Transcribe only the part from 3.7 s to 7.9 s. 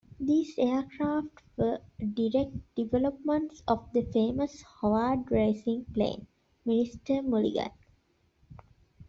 the famous Howard racing plane "Mister Mulligan".